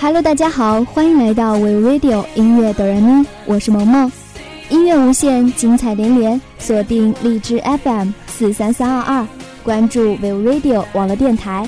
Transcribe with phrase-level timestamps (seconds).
[0.00, 4.12] Hello，大家好，欢迎来到 We Radio 音乐哆来咪，我是萌萌。
[4.68, 9.26] 音乐无限，精彩连连，锁定荔枝 FM 四三三二二，
[9.62, 11.66] 关注 We Radio 网络电台，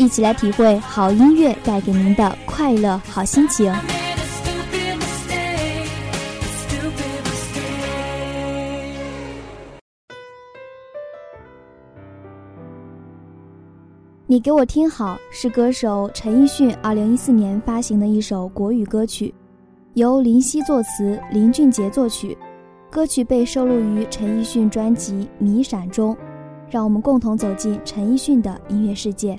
[0.00, 3.70] 一起来体会好音乐带给您的快乐好心情。
[14.26, 19.34] 你给我听好是歌手陈奕迅二零一四年发行的一首国语歌曲，
[19.92, 22.34] 由林夕作词，林俊杰作曲。
[22.90, 26.16] 歌曲被收录于陈奕迅专辑《迷闪》中。
[26.70, 29.38] 让我们共同走进陈奕迅的音乐世界。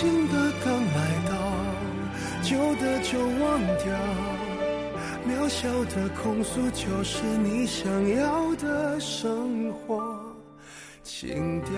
[0.00, 0.96] 新的刚来
[1.28, 1.32] 到，
[2.40, 3.84] 旧的就忘掉。
[5.26, 10.00] 渺小的控诉就是你想要的生活
[11.02, 11.72] 情调。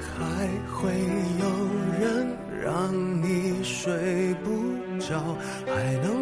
[0.00, 0.90] 还会
[1.38, 1.46] 有
[2.00, 2.92] 人让
[3.22, 4.50] 你睡不
[4.98, 5.36] 着，
[5.68, 5.72] 还
[6.02, 6.21] 能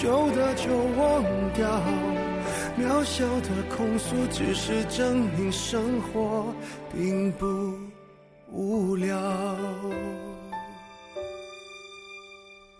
[0.00, 1.68] 旧的就忘掉。
[2.78, 6.46] 渺小的控诉，只是证明生活
[6.90, 7.74] 并不
[8.50, 9.14] 无聊。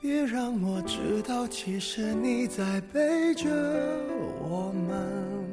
[0.01, 3.51] 别让我知道，其实你在背着
[4.41, 5.45] 我们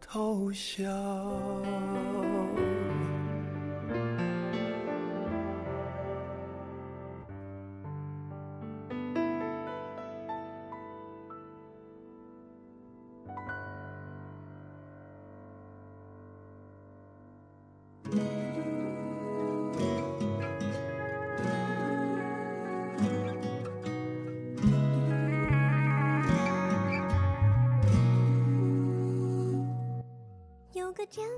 [0.00, 0.90] 偷笑。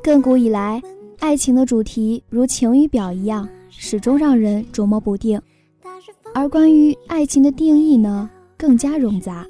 [0.03, 0.83] 亘古以来，
[1.19, 5.39] 爱情的主题如晴雨表一样，始终让人琢磨不定。
[6.35, 9.47] 而关于爱情的定义呢，更加冗杂。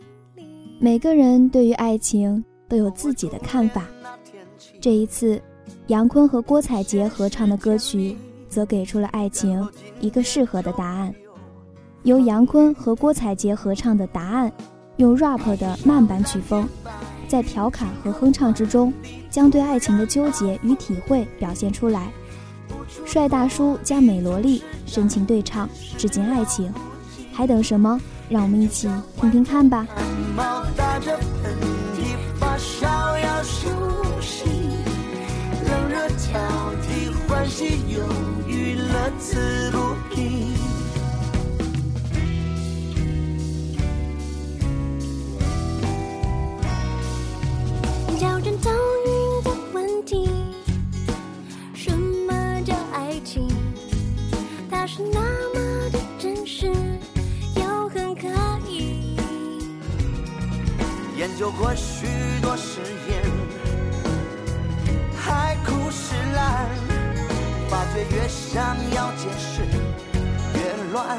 [0.81, 3.87] 每个人对于爱情都有自己的看法。
[4.81, 5.41] 这一次，
[5.87, 8.17] 杨坤和郭采洁合唱的歌曲，
[8.49, 9.65] 则给出了爱情
[10.01, 11.15] 一个适合的答案。
[12.03, 14.51] 由杨坤和郭采洁合唱的《答案》，
[14.97, 16.69] 用 rap 的慢版曲风。
[17.31, 18.93] 在调侃和哼唱之中，
[19.31, 22.11] 将对爱情的纠结与体会表现出来。
[23.07, 26.75] 帅大叔加美萝莉深情对唱，致敬爱情，
[27.33, 28.01] 还等什么？
[28.29, 28.91] 让我们一起
[29.21, 29.87] 听听看吧。
[61.41, 62.07] 有过许
[62.43, 63.23] 多誓言，
[65.17, 66.69] 海枯石烂，
[67.67, 69.63] 发觉越想要解释
[70.53, 71.19] 越乱。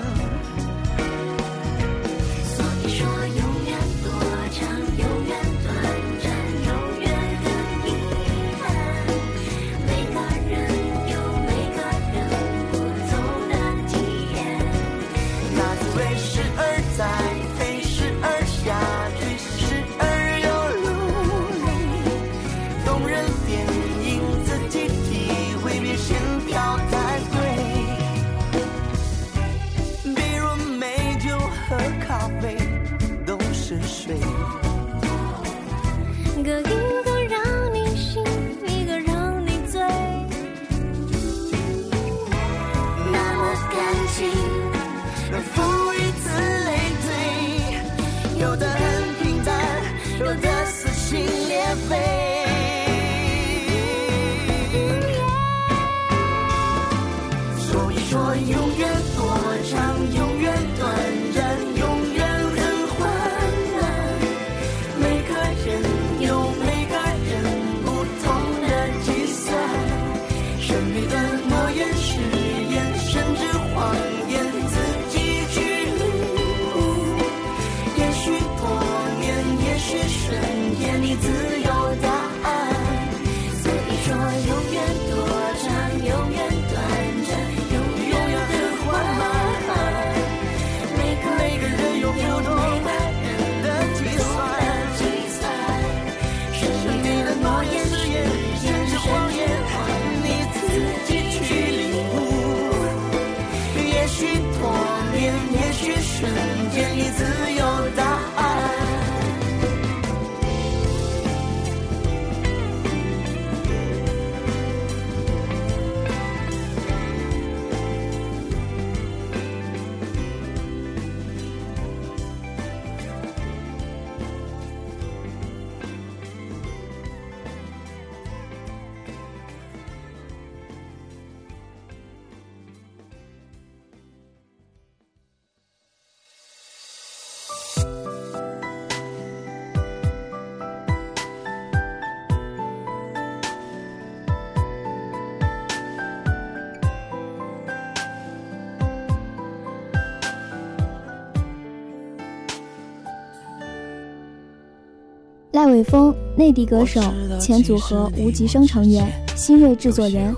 [155.51, 157.01] 赖伟峰，内地歌手，
[157.38, 159.05] 前组合无极生成员，
[159.36, 160.34] 新锐制作人。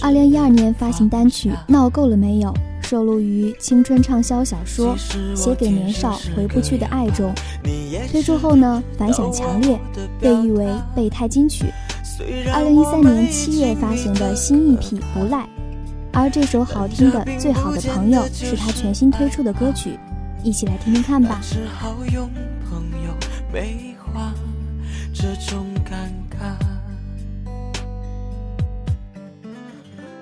[0.00, 2.50] 二零一二年发行单曲《闹够了没有》，
[2.88, 4.96] 收录于青春畅销小说
[5.36, 7.34] 《写给年少回不去的爱》中。
[8.12, 9.76] 推出后呢，反响强烈，
[10.20, 11.64] 被誉为备胎金曲。
[12.52, 14.80] 二零一三年七月发行的新 EP
[15.12, 15.38] 《不赖》，
[16.12, 19.98] 而这首好听的《最好的朋友》是他全新推出的歌曲，
[20.44, 21.40] 一起来听听看吧。
[25.14, 26.56] 这种尴尬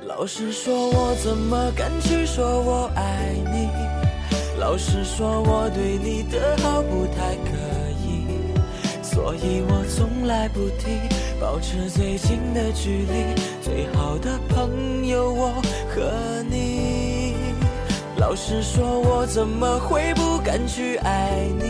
[0.06, 3.68] 老实说我怎么敢去说我爱你？
[4.60, 7.56] 老实说我对你的好不太可
[8.06, 8.26] 以
[9.02, 11.00] 所以我从来不提
[11.40, 15.54] 保持最近的距离最好的朋友我
[15.88, 17.34] 和你？
[18.18, 21.61] 老实说我怎么会不敢去爱你？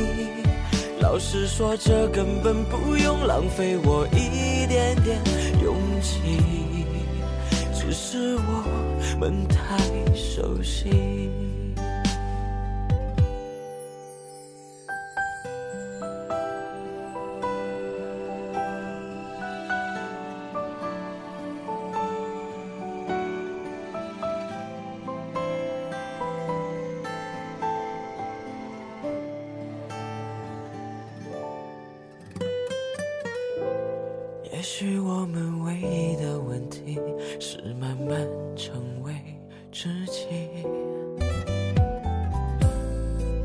[1.13, 5.21] 老实说，这根本不用浪费我一点点
[5.63, 6.23] 勇气，
[7.75, 9.77] 只是我们太
[10.15, 11.42] 熟悉。
[34.73, 36.99] 也许我们唯一的问题
[37.39, 38.27] 是慢慢
[38.57, 39.13] 成为
[39.71, 40.25] 知己，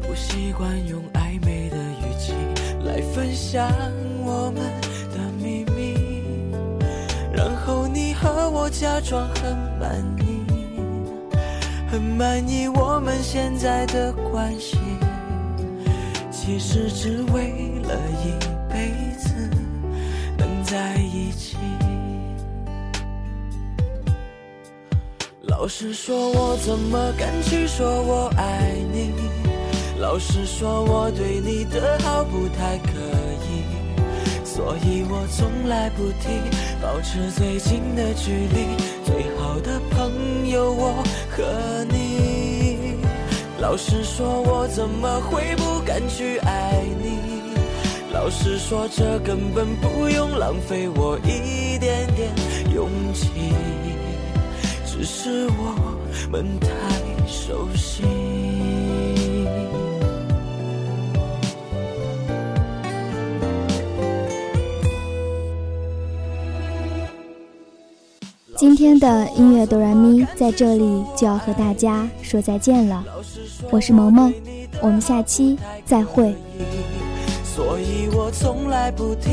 [0.01, 2.31] 不习惯用暧昧的语气
[2.85, 3.69] 来分享
[4.23, 4.63] 我们
[5.11, 5.95] 的秘密，
[7.35, 10.45] 然后你和我假装很满意，
[11.91, 14.77] 很满意我们现在的关系，
[16.31, 18.56] 其实只为了一
[25.59, 29.11] 老实说，我怎么敢去说我爱你？
[29.99, 32.93] 老实说，我对你的好不太可
[33.49, 33.65] 以，
[34.45, 36.29] 所以我从来不提，
[36.79, 38.67] 保持最近的距离。
[39.03, 42.99] 最好的朋友，我和你。
[43.59, 47.17] 老实说，我怎么会不敢去爱你？
[48.13, 52.31] 老实说，这根本不用浪费我一点点
[52.71, 53.27] 勇气，
[54.99, 55.75] 只是我
[56.31, 56.67] 们太
[57.27, 58.03] 熟悉。
[68.55, 73.05] 今天的音乐哆来咪在这里就要和大家说再见了，
[73.69, 74.33] 我是萌萌，
[74.81, 76.33] 我们下期再会。
[77.43, 79.29] 所以我从来不提，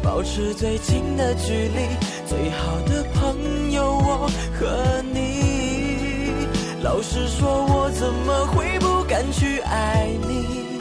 [0.00, 1.88] 保持最近的距离。
[2.28, 3.27] 最好的朋
[4.58, 6.46] 和你
[6.82, 10.80] 老实说我怎么会不敢去爱你？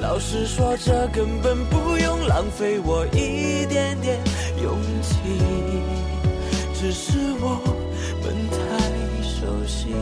[0.00, 4.20] 老实说这根本不用浪费我一点点
[4.62, 5.16] 勇气
[6.74, 7.58] 只是我
[8.22, 8.56] 们太
[9.22, 9.94] 熟悉。